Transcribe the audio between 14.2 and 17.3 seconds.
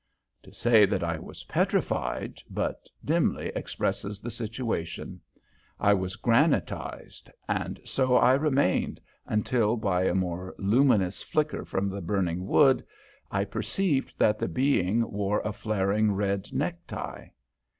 the being wore a flaring red necktie.